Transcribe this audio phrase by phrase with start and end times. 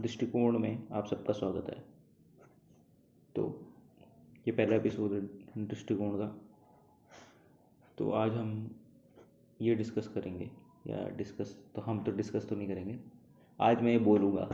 [0.00, 1.84] दृष्टिकोण में आप सबका स्वागत है।
[3.36, 3.44] तो
[4.48, 5.20] ये पहला एपिसोड है
[5.66, 6.26] दृष्टिकोण का।
[7.98, 8.76] तो आज हम
[9.60, 10.50] ये डिस्कस करेंगे,
[10.86, 12.98] या डिस्कस तो हम तो डिस्कस तो नहीं करेंगे।
[13.60, 14.48] आज मैं ये बोलूँगा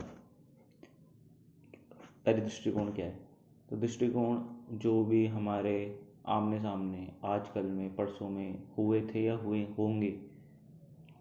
[2.25, 3.19] पहले दृष्टिकोण क्या है?
[3.69, 4.43] तो दृष्टिकोण
[4.77, 10.34] जो भी हमारे आमने सामने आजकल में, परसों में हुए थे या हुए होंगे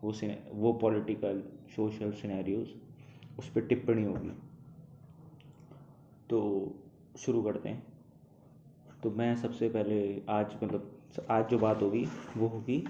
[0.04, 0.12] वो
[0.54, 1.42] वो पॉलिटिकल
[1.76, 2.68] सोशल सिनेरियोज
[3.38, 4.30] उस पर टिप्पणी होगी।
[6.30, 6.40] तो
[7.16, 7.82] शुरू करते हैं।
[9.02, 9.96] तो मैं सबसे पहले
[10.30, 10.90] आज मतलब
[11.30, 12.04] आज जो बात होगी,
[12.36, 12.84] वो होगी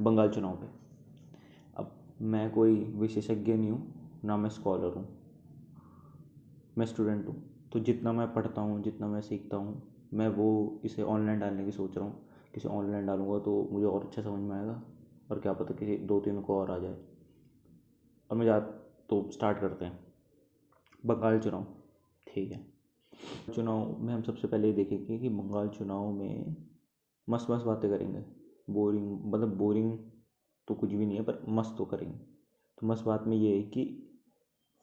[0.00, 0.66] बंगाल चुनाव पे।
[1.76, 1.90] अब
[2.24, 5.06] मैं कोई विशेषज्ञ नहीं हूँ, ना मैं स्कॉलर हूँ,
[6.78, 9.82] मैं स्टूडेंट हूँ। तो जितना मैं पढ़ता हूँ, जितना मैं सीखता हूँ,
[10.14, 14.04] मैं वो इसे ऑनलाइन डालने की सोच रहा हूँ। किसी ऑनलाइन डालूँगा तो मुझे और
[14.04, 14.82] अच्छा समझ में आएगा।
[15.30, 16.96] और क्या पता किसी दो तीन को और आ जाए।
[18.30, 18.58] और मैं जा
[19.10, 19.98] तो स्टार्ट करते हैं।
[21.06, 21.66] बंगाल चुनाव,
[22.26, 22.66] ठीक है।
[23.54, 26.56] चुनाव में हम सबसे पहले ये देखेंगे कि बंगाल चुनाव में
[27.28, 28.24] मस्त मस्त बातें करेंगे।
[28.70, 29.98] बोरिंग मतलब बोरिंग
[30.68, 32.18] तो कुछ भी नहीं है, पर मस्त तो करेंगे।
[32.78, 34.04] तो मस्त बात में ये है कि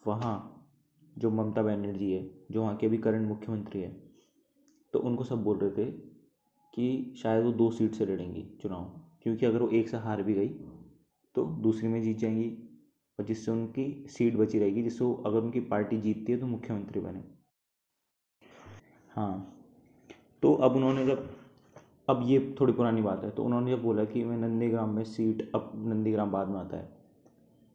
[0.07, 0.51] वहाँ
[1.17, 3.91] जो ममता बनर्जी है, जो वहाँ के अभी करंट मुख्यमंत्री है
[4.93, 5.91] तो उनको सब बोल रहे थे
[6.73, 10.33] कि शायद वो दो सीट से लड़ेंगी चुनाव। क्योंकि अगर वो एक से हार भी
[10.33, 10.47] गई
[11.35, 12.49] तो दूसरी में जीत जाएँगी
[13.19, 17.01] और जिससे उनकी सीट बची रहेगी, जिससे वो अगर उनकी पार्टी जीतती है तो मुख्यमंत्री
[17.01, 17.23] बने।
[19.11, 19.51] हाँ
[20.43, 21.29] तो अब उन्होंने जब,
[22.09, 25.51] अब ये थोड़ी पुरानी बात है तो उन्होंने जब बोला कि मैं नंदीग्राम में सीट
[25.55, 26.89] अब नंदीग्राम बाद में आता है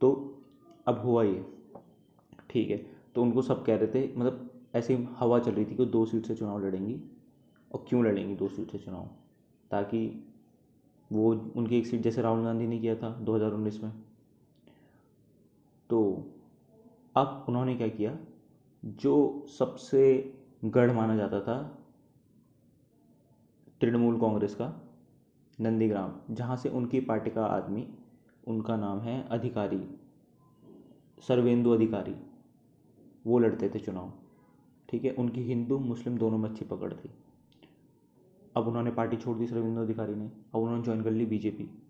[0.01, 0.13] तो
[0.87, 1.45] अब हुआ ये,
[2.51, 2.77] ठीक है
[3.15, 6.27] तो उनको सब कह रहे थे मतलब ऐसे हवा चल रही थी कि दो सीट
[6.27, 7.01] से चुनाव लड़ेंगी
[7.71, 9.09] और क्यों लड़ेंगी दो सीट से चुनाव,
[9.71, 10.27] ताकि
[11.13, 13.93] वो उनकी एक सीट, जैसे राहुल गांधी ने किया था 2019 में।
[15.91, 16.27] तो
[17.17, 18.19] अब उन्होंने क्या किया?
[18.85, 21.79] जो सबसे गढ़ माना जाता था
[23.81, 24.91] तृणमूल कांग्रेस का,
[25.61, 27.89] नंदीग्राम, जहाँ से उनकी पार्टी का आदमी,
[28.47, 29.99] उनका नाम है अधिकारी,
[31.29, 32.15] सर्वेंदु अधिकारी,
[33.27, 34.13] वो लड़ते थे चुनाव,
[34.89, 35.11] ठीक है?
[35.11, 37.11] उनकी हिंदू मुस्लिम दोनों में अच्छी पकड़ थी।
[38.57, 41.83] अब उन्होंने पार्टी छोड़ दी सरविंदु अधिकारी ने। अब उन्होंने ज्वाइन कर ली बीजेपी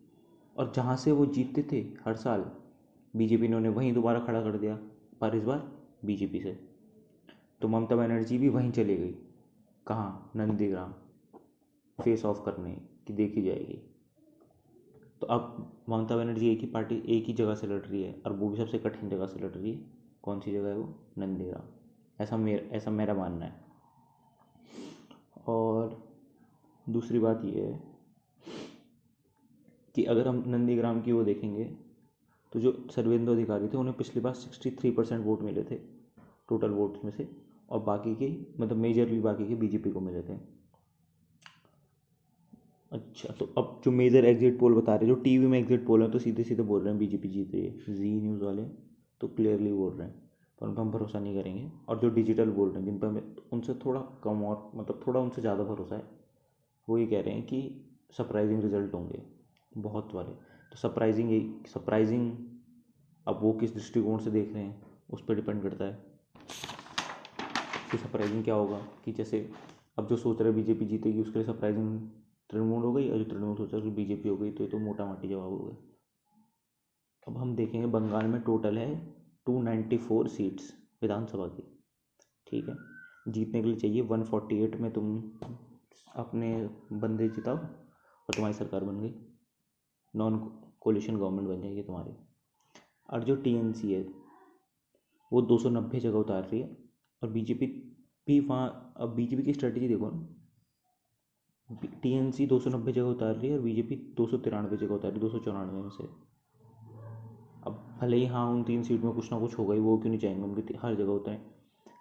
[0.57, 2.51] और जहाँ से वो जीतते थे हर साल
[3.17, 4.77] बीजेपी ने उन्हें वहीं दोबारा खड़ा कर दिया,
[5.21, 5.73] पर इस बार
[6.05, 6.69] बीजेपी से।
[7.61, 9.15] तो ममता बनर्जी भी वहीं चली गई।
[9.87, 10.31] कहाँ?
[10.37, 10.93] नंदीग्राम।
[12.03, 13.97] फेस ऑफ़ करने की देखी जाएगी।
[15.21, 18.33] तो अब ममता बनर्जी एक ही पार्टी, एक ही जगह से लड़ रही है, और
[18.33, 19.85] वो भी सबसे कठिन जगह से लड़ रही है।
[20.23, 20.95] कौन सी जगह है वो?
[21.19, 21.63] नंदीग्राम।
[22.21, 23.65] ऐसा मेरा ऐसा मेरा मानना है।
[25.47, 26.10] और
[26.87, 27.81] दूसरी बात यह है
[29.95, 31.65] कि अगर हम नंदीग्राम की वो देखेंगे
[32.53, 35.77] तो जो सर्वेंद्र अधिकारी थे, उन्हें पिछली बार सिक्सटी थ्री परसेंट वोट मिले थे
[36.49, 37.29] टोटल वोट्स में से,
[37.69, 38.29] और बाकी के
[38.61, 40.39] मतलब मेजरली बाकी के बीजेपी को मिले थे।
[42.93, 46.03] अच्छा तो अब जो मेजर एग्जिट पोल बता रहे हैं, जो टीवी में एग्जिट पोल
[46.03, 48.63] है तो सीधे सीधे बोल रहे हैं बीजेपी जीत रही है। जी न्यूज़ वाले
[49.21, 50.15] तो क्लियरली बोल रहे हैं,
[50.59, 53.07] पर उन पर हम भरोसा नहीं करेंगे। और जो डिजिटल बोल रहे हैं, जिन पर
[53.07, 56.19] हमें उनसे थोड़ा कम और मतलब थोड़ा उनसे ज़्यादा भरोसा है
[56.91, 57.59] वो ये कह रहे हैं कि
[58.11, 59.23] सरप्राइजिंग रिज़ल्ट होंगे,
[59.77, 60.31] बहुत वाले।
[60.71, 62.33] तो सरप्राइजिंग ये सरप्राइजिंग
[63.27, 65.93] अब वो किस दृष्टिकोण से देख रहे हैं, उस पर डिपेंड करता है।
[67.91, 68.79] कि सरप्राइजिंग क्या होगा?
[69.05, 69.51] कि जैसे
[69.99, 72.01] अब जो सोच रहे बीजेपी जीतेगी, उसके लिए सरप्राइजिंग
[72.51, 74.79] तृणमूल हो गई और जो तृणमूल सोच रहा है बीजेपी हो गई तो ये तो
[74.79, 75.77] मोटा माटी जवाब हो गया।
[77.29, 78.95] अब हम देखेंगे बंगाल में टोटल है
[79.47, 81.63] टू नाइन्टी फोर सीट्स विधानसभा की।
[82.47, 82.75] ठीक है?
[83.29, 85.19] जीतने के लिए चाहिए वन फोर्टी एट में तुम
[86.17, 89.15] अपने बंदे जिताओ और तुम्हारी सरकार बन गई।
[90.17, 92.17] नॉन कोलिशन गवर्नमेंट बन जाएगी तुम्हारी।
[93.11, 94.13] और जो टीएनसी है,
[95.33, 96.77] वो दो सौ नब्बे जगह उतार रही है।
[97.23, 97.67] और बीजेपी
[98.27, 103.63] भी वहाँ, अब बीजेपी की स्ट्रेटजी देखो ना। सी नब्बे जगह उतार रही है और
[103.63, 106.05] बीजेपी दो सौ तिरानवे जगह उतार रही है, दो सौ चौरानवे में से।
[107.67, 110.11] अब भले ही हाँ उन तीन सीट में कुछ ना कुछ होगा ही, वो क्यों
[110.11, 111.51] नहीं चाहेंगे उनकी हर जगह है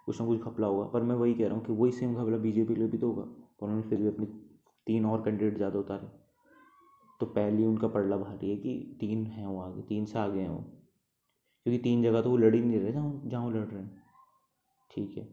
[0.06, 2.36] कुछ ना कुछ घपला होगा। पर मैं वही कह रहा हूँ कि वही सेम घपला
[2.36, 4.26] बीजेपी के लिए भी तो होगा। उन्होंने फिर भी अपने
[4.86, 6.06] तीन और कैंडिडेट ज़्यादा उतारे।
[7.20, 10.48] तो पहली उनका पड़ला भारी है कि तीन हैं वो आगे, तीन से आगे हैं
[10.48, 10.60] वो।
[11.66, 14.02] क्योंकि तीन जगह तो वो लड़ ही नहीं रहे, जहाँ जहाँ वो लड़ रहे हैं।
[14.90, 15.24] ठीक है।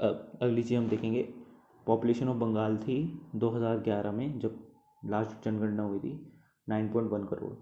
[0.00, 1.22] अब अगली चीज़ हम देखेंगे।
[1.86, 4.72] पॉपुलेशन ऑफ़ बंगाल थी 2011 में, जब
[5.04, 6.32] लास्ट जनगणना हुई थी
[6.68, 7.52] 9.1 करोड़।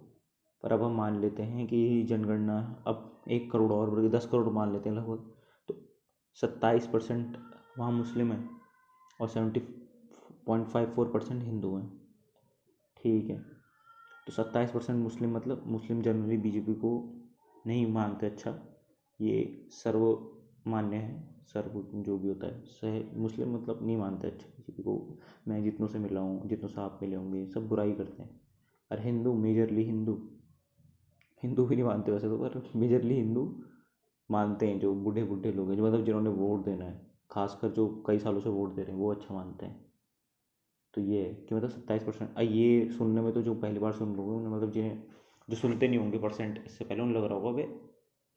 [0.63, 4.27] पर अब हम मान लेते हैं कि जनगणना अब एक करोड़ और बढ़ गई दस
[4.27, 5.31] करोड़ मान लेते हैं लगभग।
[5.69, 5.75] तो
[6.35, 7.37] सत्ताईस परसेंट
[7.79, 8.58] वहाँ मुस्लिम हैं।
[9.21, 9.61] और seventy
[10.47, 11.89] point five four percent Hindu हैं।
[12.97, 13.39] ठीक है।
[14.27, 17.15] तो सत्ताईस परसेंट मुस्लिम मतलब मुस्लिम जनरली बीजेपी को
[17.67, 18.59] नहीं मानते। अच्छा
[19.21, 20.33] ये सर्व
[20.67, 25.19] मान्य है। सर्व जो भी होता है, सह मुस्लिम मतलब नहीं मानते। अच्छा बीजेपी को
[25.49, 28.41] मैं जितनों से मिला हूँ, जितनों से आप मिले होंगे, सब बुराई करते हैं।
[28.93, 30.15] और हिंदू मेजरली हिंदू।
[31.43, 33.63] हिंदू भी नहीं मानते वैसे तो पर मेजरली हिंदू
[34.31, 37.87] मानते हैं जो बूढ़े बूढ़े लोग हैं, जो मतलब जिन्होंने वोट देना है। खासकर जो
[38.07, 39.87] कई सालों से वोट दे रहे हैं, वो अच्छा मानते हैं।
[40.95, 44.15] तो ये है कि मतलब सत्ताईस परसेंट ये सुनने में तो जो पहली बार सुन
[44.17, 45.03] लोगे उन्हें मतलब जिन्हें,
[45.49, 47.67] जो सुनते नहीं होंगे परसेंट, इससे पहले उन्हें लग रहा होगा, भाई,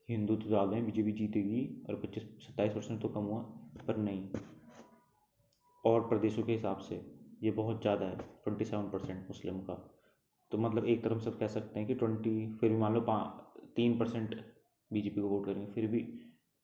[0.09, 3.39] हिंदू तो ज़्यादा हैं, बीजेपी जीतेगी और पच्चीस, सत्ताईस परसेंट तो कम हुआ,
[3.87, 4.27] पर नहीं।
[5.83, 7.01] और प्रदेशों के हिसाब से
[7.43, 9.73] ये बहुत ज़्यादा है, ट्वेंटी सेवन परसेंट मुस्लिम का।
[10.51, 13.05] तो मतलब एक तरफ़ से कह सकते हैं कि ट्वेंटी, फिर भी मान लो
[13.75, 14.35] तीन परसेंट
[14.91, 15.99] बीजेपी को वोट करेंगे, फिर भी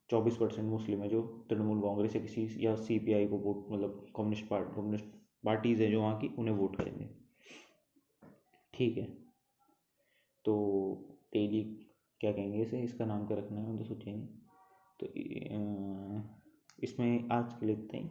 [0.09, 3.65] चौबीस परसेंट मुस्लिम है जो तृणमूल कांग्रेस या किसी या सी पी आई को वोट
[3.71, 5.05] मतलब कम्युनिस्ट पार्टी कम्युनिस्ट
[5.45, 7.09] पार्टीज़ हैं जो वहाँ की, उन्हें वोट करेंगे।
[8.73, 9.05] ठीक है।
[10.45, 10.55] तो
[11.33, 11.63] तेली
[12.19, 12.79] क्या कहेंगे इसे?
[12.79, 13.77] इसका नाम क्या रखना है?
[13.77, 14.27] तो सोचेंगे।
[14.99, 15.07] तो
[16.83, 18.09] इसमें आज के इतना ही।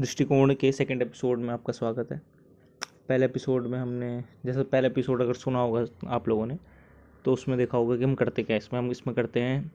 [0.00, 2.22] दृष्टिकोण के सेकंड एपिसोड में आपका स्वागत है।
[3.08, 6.58] पहले एपिसोड में हमने, जैसे पहले एपिसोड अगर सुना होगा आप लोगों ने
[7.26, 9.70] तो उसमें देखा होगा कि हम करते क्या इसमें हम, इसमें करते हैं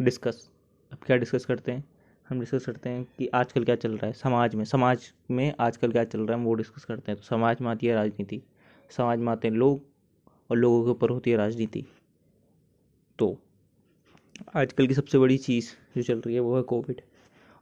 [0.00, 0.50] डिस्कस
[0.92, 1.84] अब क्या डिस्कस करते हैं?
[2.28, 5.92] हम डिस्कस करते हैं कि आजकल क्या चल रहा है समाज में। समाज में आजकल
[5.92, 8.40] क्या चल रहा है हम वो डिस्कस करते हैं। तो समाज में आती है राजनीति।
[8.90, 9.82] समाज में आते हैं लोग
[10.50, 11.84] और लोगों के ऊपर होती है राजनीति।
[13.18, 13.36] तो
[14.56, 17.00] आजकल की सबसे बड़ी चीज़ जो चल रही है वो है कोविड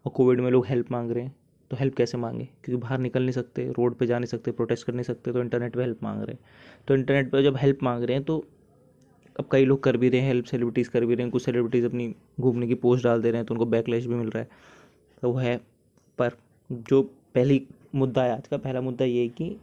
[0.04, 1.34] और कोविड में लोग हेल्प मांग रहे हैं।
[1.70, 2.44] तो हेल्प कैसे मांगे?
[2.44, 5.40] क्योंकि बाहर निकल नहीं सकते, रोड पे जा नहीं सकते प्रोटेस्ट कर नहीं सकते तो
[5.40, 8.44] इंटरनेट पे हेल्प मांग रहे हैं। तो इंटरनेट पे जब हेल्प मांग रहे हैं तो
[9.40, 11.86] अब कई लोग कर भी रहे हैं हेल्प सेलिब्रिटीज़ कर भी रहे हैं, कुछ सेलिब्रिटीज़
[11.86, 14.48] अपनी घूमने की पोस्ट डाल दे रहे हैं तो उनको बैकलैश भी मिल रहा है।
[15.22, 15.56] तो वो है,
[16.18, 16.36] पर
[16.70, 17.02] जो
[17.34, 17.62] पहली
[17.94, 19.56] मुद्दा है, आज का पहला मुद्दा ये है कि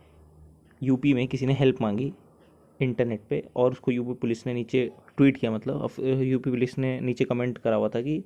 [0.81, 2.11] यूपी में किसी ने हेल्प मांगी
[2.79, 5.89] इंटरनेट पे और उसको यूपी पुलिस ने नीचे ट्वीट किया मतलब
[6.23, 8.23] यूपी पुलिस ने नीचे कमेंट करा हुआ था कि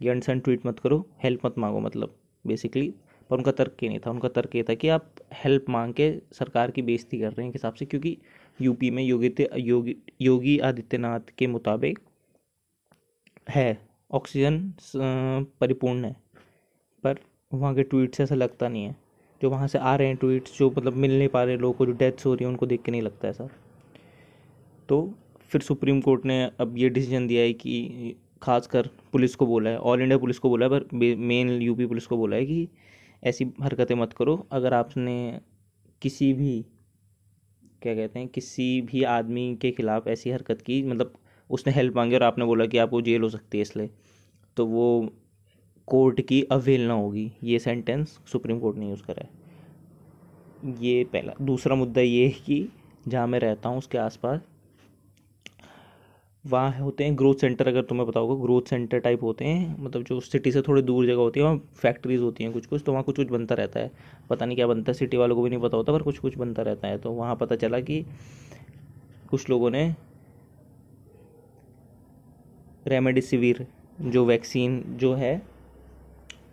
[0.00, 2.14] ये अनसन ट्वीट मत करो हेल्प मत मांगो मतलब
[2.44, 2.88] बेसिकली
[3.30, 6.12] पर उनका तर्क ये नहीं था। उनका तर्क ये था कि आप हेल्प मांग के
[6.32, 8.16] सरकार की बेइज्जती कर रहे हैं एक हिसाब से, क्योंकि
[8.58, 11.98] यूपी में योगी योगी योगी आदित्यनाथ के मुताबिक
[13.50, 13.78] है,
[14.10, 14.58] ऑक्सीजन
[15.60, 16.16] परिपूर्ण है।
[17.04, 17.18] पर
[17.52, 18.96] वहाँ के ट्वीट से ऐसा लगता नहीं है।
[19.40, 21.86] जो वहाँ से आ रहे हैं ट्वीट्स, जो मतलब मिल नहीं पा रहे लोगों को,
[21.86, 23.48] जो डेथ्स हो रही है, उनको देख के नहीं लगता ऐसा।
[24.88, 29.70] तो फिर सुप्रीम कोर्ट ने अब ये डिसीज़न दिया है कि खासकर पुलिस को बोला
[29.70, 32.68] है, ऑल इंडिया पुलिस को बोला है, पर मेन यूपी पुलिस को बोला है कि
[33.24, 35.40] ऐसी हरकतें मत करो। अगर आपने
[36.02, 36.64] किसी भी
[37.84, 41.12] क्या कहते हैं, किसी भी आदमी के खिलाफ़ ऐसी हरकत की मतलब
[41.50, 43.90] उसने हेल्प मांगी और आपने बोला कि आपको जेल हो सकती है इसलिए
[44.56, 44.86] तो वो
[45.88, 51.76] कोर्ट की अवहेलना होगी। ये सेंटेंस सुप्रीम कोर्ट ने यूज़ करा है। ये पहला। दूसरा
[51.76, 52.68] मुद्दा ये है कि
[53.08, 54.40] जहाँ मैं रहता हूँ, उसके आसपास
[56.44, 60.02] वहाँ होते हैं ग्रोथ सेंटर अगर तुम्हें पता होगा ग्रोथ सेंटर टाइप होते हैं। मतलब
[60.02, 62.92] जो सिटी से थोड़ी दूर जगह होती है, वहाँ फैक्ट्रीज होती हैं कुछ कुछ तो
[62.92, 63.90] वहाँ कुछ कुछ बनता रहता है।
[64.30, 66.38] पता नहीं क्या बनता है सिटी वालों को भी नहीं पता होता, पर कुछ कुछ
[66.38, 68.04] बनता रहता है। तो वहाँ पता चला कि
[69.30, 69.94] कुछ लोगों ने
[72.86, 73.66] रेमेडिसिविर
[74.02, 75.40] जो वैक्सीन जो है,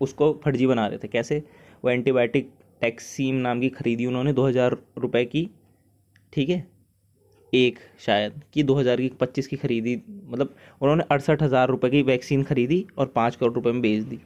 [0.00, 1.42] उसको फर्जी बना रहे थे। कैसे?
[1.84, 2.50] वो एंटीबायोटिक
[2.82, 5.48] टैक्सीम नाम की खरीदी उन्होंने, दो हज़ार रुपये की।
[6.32, 6.71] ठीक है?
[7.52, 12.02] एक शायद, कि दो हज़ार की पच्चीस की खरीदी मतलब उन्होंने अड़सठ हज़ार रुपये की
[12.02, 14.18] वैक्सीन खरीदी और पाँच करोड़ रुपए में बेच दी।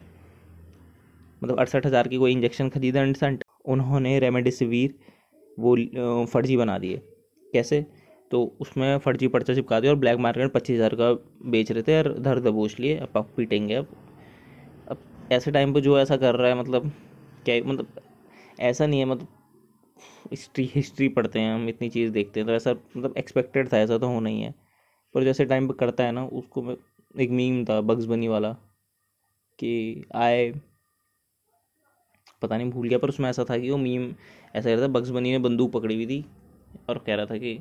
[1.42, 4.94] मतलब अड़सठ हज़ार की कोई इंजेक्शन खरीदा अंडसेंट उन्होंने रेमेडिसिविर
[5.58, 7.00] वो फर्जी बना दिए।
[7.46, 7.84] कैसे?
[8.30, 11.12] तो उसमें फर्जी पर्चा चिपका दिया और ब्लैक मार्केट पच्चीस हज़ार का
[11.50, 13.86] बेच रहे थे और धर दबोच लिए। अब आप पीटेंगे अब।
[14.88, 14.98] अब
[15.32, 16.90] ऐसे टाइम पर जो ऐसा कर रहा है मतलब
[17.44, 18.00] क्या मतलब
[18.60, 19.28] ऐसा नहीं है मतलब
[20.30, 23.98] हिस्ट्री हिस्ट्री पढ़ते हैं, हम इतनी चीज़ देखते हैं तो ऐसा मतलब एक्सपेक्टेड था, ऐसा
[23.98, 24.54] तो होना ही है।
[25.14, 26.76] पर जैसे टाइम पर करता है ना, उसको मैं,
[27.20, 28.52] एक मीम था बग्स बनी वाला,
[29.58, 30.52] कि आए,
[32.42, 34.14] पता नहीं भूल गया, पर उसमें ऐसा था कि वो मीम
[34.54, 36.24] ऐसा कह रहा था बग्स बनी ने बंदूक पकड़ी हुई थी,
[36.88, 37.60] और कह रहा था कि,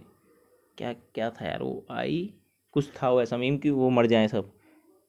[0.77, 2.33] क्या क्या था यार वो, आई?
[2.71, 4.51] कुछ था वो ऐसा मीम कि वो मर जाए सब।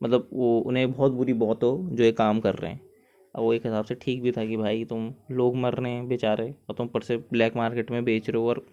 [0.02, 2.80] मतलब वो, उन्हें बहुत बुरी बहुत हो, जो ये काम कर रहे हैं।
[3.36, 6.06] अब वो एक हिसाब से ठीक भी था कि भाई तुम लोग मर रहे हैं
[6.08, 8.64] बेचारे, और तुम ऊपर से ब्लैक मार्केट में बेच रहे हो और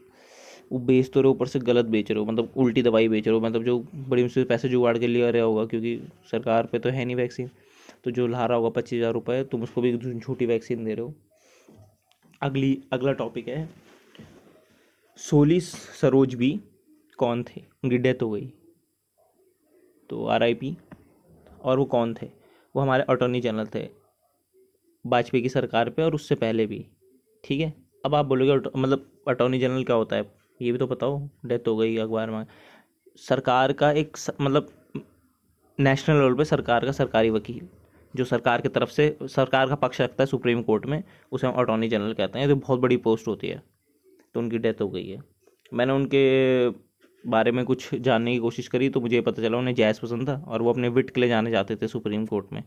[0.71, 3.27] वो बेच तो रहे हो, ऊपर से गलत बेच रहे हो मतलब उल्टी दवाई बेच
[3.27, 5.99] रहे हो मतलब जो बड़ी मुश्किल पैसे जुगाड़ के लिए रहा होगा, क्योंकि
[6.31, 7.49] सरकार पे तो है नहीं वैक्सीन
[8.03, 11.05] तो जो ला रहा होगा पच्चीस हज़ार रुपये तुम उसको भी झूठी वैक्सीन दे रहे
[11.05, 11.13] हो।
[12.41, 13.67] अगली, अगला टॉपिक है,
[15.19, 16.59] सोलिस सरोज भी
[17.19, 17.61] कौन थे?
[17.83, 18.47] उनकी डेथ हो गई।
[20.09, 20.75] तो आरआईपी
[21.61, 22.27] और वो कौन थे?
[22.75, 23.87] वो हमारे अटॉर्नी जनरल थे।
[25.05, 26.85] वाजपेयी की सरकार पे और उससे पहले भी।
[27.43, 27.73] ठीक है?
[28.05, 30.31] अब आप बोलोगे मतलब अटॉर्नी जनरल क्या होता है?
[30.61, 32.45] ये भी तो बताओ। डेथ हो गई अखबार में।
[33.17, 34.69] सरकार का एक मतलब
[35.79, 37.67] नेशनल लेवल पे सरकार का सरकारी वकील,
[38.15, 41.53] जो सरकार की तरफ़ से, सरकार का पक्ष रखता है सुप्रीम कोर्ट में, उसे हम
[41.53, 43.63] अटॉर्नी जनरल कहते हैं। तो बहुत बड़ी पोस्ट होती है।
[44.33, 45.21] तो उनकी डेथ हो गई है।
[45.73, 46.23] मैंने उनके
[47.29, 50.43] बारे में कुछ जानने की कोशिश करी तो मुझे पता चला, उन्हें जैज़ पसंद था
[50.47, 52.63] और वो अपने विट के लिए जाने जाते थे सुप्रीम कोर्ट में।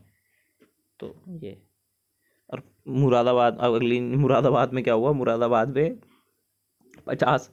[0.99, 1.66] तो ये।
[2.49, 5.11] और मुरादाबाद, अगली मुरादाबाद में क्या हुआ?
[5.13, 5.97] मुरादाबाद में
[7.07, 7.49] पचास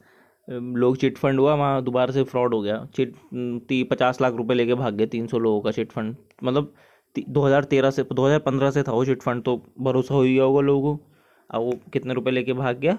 [0.47, 3.15] लोग चिट फंड हुआ, वहाँ दोबारा से फ्रॉड हो गया। चिट
[3.69, 6.73] ती, पचास लाख रुपए लेके भाग गए तीन सौ लोगों का चिट फंड। मतलब
[7.15, 10.21] दो हज़ार तेरह से, दो हज़ार पंद्रह से था वो चिट फंड तो भरोसा हो
[10.21, 10.97] ही गया होगा लोगों
[11.49, 12.97] अब वो कितने रुपए लेके भाग गया?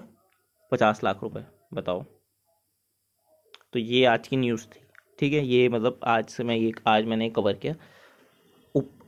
[0.71, 2.03] पचास लाख रुपए, बताओ।
[3.73, 4.79] तो ये आज की न्यूज़ थी,
[5.19, 5.45] ठीक है?
[5.45, 7.73] ये मतलब आज से मैं ये, आज मैंने कवर किया।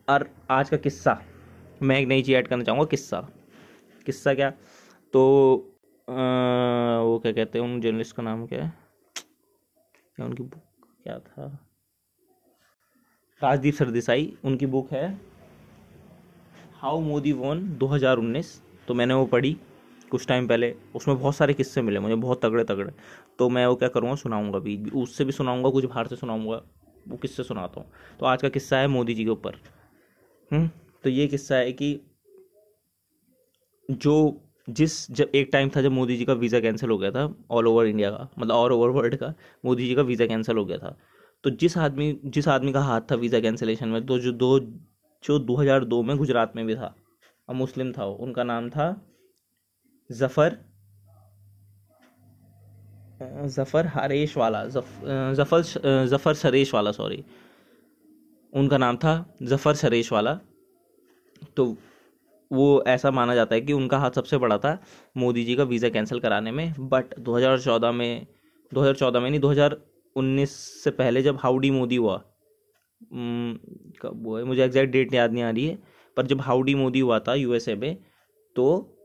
[0.07, 1.19] और आज का किस्सा।
[1.81, 3.19] मैं एक नई चीज़ ऐड करना चाहूँगा किस्सा।
[4.05, 4.49] किस्सा क्या?
[5.13, 5.21] तो
[6.07, 6.13] आ,
[6.99, 8.73] वो क्या कहते हैं उन जर्नलिस्ट का नाम क्या है?
[10.15, 10.61] क्या उनकी बुक
[11.03, 11.47] क्या था?
[13.41, 15.09] राजदीप सरदेसाई उनकी बुक है
[16.75, 18.47] हाउ मोदी वॉन 2019
[18.87, 19.55] तो मैंने वो पढ़ी
[20.11, 22.91] कुछ टाइम पहले। उसमें बहुत सारे किस्से मिले मुझे बहुत तगड़े तगड़े
[23.39, 26.61] तो मैं वो क्या करूँगा सुनाऊँगा भी उससे भी सुनाऊँगा कुछ बाहर से सुनाऊँगा
[27.07, 29.55] वो किस्से सुनाता हूँ। तो आज का किस्सा है मोदी जी के ऊपर।
[30.51, 30.69] हम्म,
[31.03, 31.99] तो ये किस्सा है कि
[33.89, 34.15] जो
[34.69, 37.67] जिस जब एक टाइम था जब मोदी जी का वीज़ा कैंसिल हो गया था ऑल
[37.67, 39.33] ओवर इंडिया का मतलब ऑल ओवर वर्ल्ड का,
[39.65, 40.95] मोदी जी का वीज़ा कैंसिल हो गया था।
[41.43, 44.59] तो जिस आदमी जिस आदमी का हाथ था वीज़ा कैंसिलेशन में तो जो दो,
[45.23, 46.95] जो 2002 में गुजरात में भी था
[47.47, 48.89] अब मुस्लिम था उनका नाम था
[50.09, 50.57] जफ़र
[53.47, 54.99] जफ़र हरेश वाला जफ
[55.37, 57.23] जफ़र जफ़र सरेश वाला सॉरी
[58.53, 60.39] उनका नाम था जफ़र सरेश वाला
[61.57, 61.75] तो
[62.51, 64.77] वो ऐसा माना जाता है कि उनका हाथ सबसे बड़ा था
[65.17, 68.27] मोदी जी का वीज़ा कैंसिल कराने में बट 2014 में
[68.71, 70.49] 2014 में नहीं 2019
[70.83, 72.17] से पहले जब हाउडी मोदी हुआ
[74.01, 75.77] कब हुआ मुझे एग्जैक्ट डेट याद नहीं आ रही है,
[76.17, 77.95] पर जब हाउडी मोदी हुआ था यूएसए में
[78.55, 78.95] तो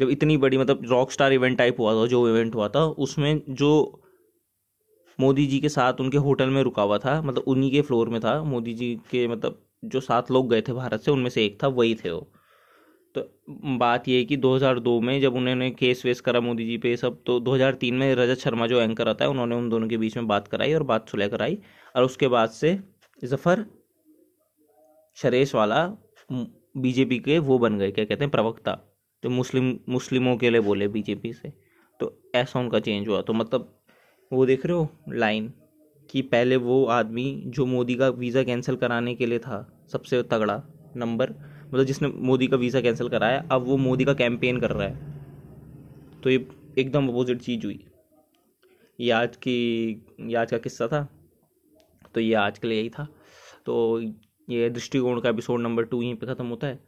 [0.00, 3.42] जब इतनी बड़ी मतलब रॉक स्टार इवेंट टाइप हुआ था, जो इवेंट हुआ था, उसमें
[3.50, 4.00] जो
[5.18, 8.20] मोदी जी के साथ उनके होटल में रुका हुआ था मतलब उन्हीं के फ्लोर में
[8.20, 11.62] था, मोदी जी के मतलब जो सात लोग गए थे भारत से, उनमें से एक
[11.62, 12.28] था, वही थे वो।
[13.14, 13.22] तो
[13.78, 17.22] बात ये है कि 2002 में जब उन्होंने केस वेस करा मोदी जी पे सब
[17.26, 20.26] तो 2003 में रजत शर्मा जो एंकर आता है, उन्होंने उन दोनों के बीच में
[20.26, 21.58] बात कराई और बात सुलह कराई।
[21.96, 22.78] और उसके बाद से
[23.22, 23.64] ज़फ़र
[25.16, 25.86] शरेश वाला
[26.30, 28.72] बीजेपी के वो बन गए, क्या कहते हैं, प्रवक्ता।
[29.22, 31.52] तो मुस्लिम, मुस्लिमों के लिए बोले बीजेपी से।
[32.00, 33.70] तो ऐसा उनका चेंज हुआ। तो मतलब
[34.32, 35.52] वो देख रहे हो लाइन
[36.10, 39.58] कि पहले वो आदमी जो मोदी का वीज़ा कैंसिल कराने के लिए था
[39.92, 40.62] सबसे तगड़ा
[40.96, 41.30] नंबर
[41.64, 45.12] मतलब जिसने मोदी का वीज़ा कैंसिल कराया अब वो मोदी का कैंपेन कर रहा है।
[46.22, 46.46] तो ये
[46.78, 47.84] एकदम अपोजिट चीज़ हुई।
[48.98, 49.56] ये आज की
[50.20, 51.08] ये आज का किस्सा था।
[52.14, 53.06] तो ये आज के लिए यही था।
[53.66, 54.00] तो
[54.48, 56.78] ये दृष्टिकोण का एपिसोड नंबर टू यहीं पे ख़त्म होता है।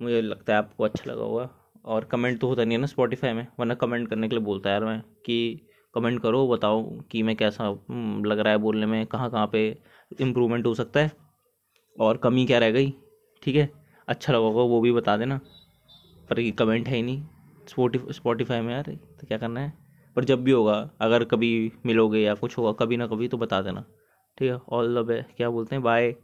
[0.00, 1.48] मुझे लगता है आपको अच्छा लगा होगा।
[1.84, 4.70] और कमेंट तो होता नहीं है ना स्पॉटीफाई में वरना कमेंट करने के लिए बोलता
[4.70, 5.60] है यार मैं कि
[5.94, 9.66] कमेंट करो बताओ कि मैं कैसा हम्म, लग रहा है बोलने में कहाँ कहाँ पे
[10.20, 11.10] इम्प्रूवमेंट हो सकता है।
[12.00, 12.94] और कमी क्या रह गई?
[13.42, 13.72] ठीक है?
[14.08, 15.40] अच्छा लगा होगा, वो भी बता देना।
[16.30, 17.24] पर ये कमेंट है ही नहीं।
[17.68, 19.72] स्पोटी स्पॉटीफाई में यार तो क्या करना है?
[20.16, 23.62] पर जब भी होगा, अगर कभी मिलोगे या कुछ होगा, कभी ना कभी तो बता
[23.62, 23.84] देना।
[24.38, 24.58] ठीक है?
[24.68, 25.82] ऑल द बे क्या बोलते हैं?
[25.82, 26.16] बाय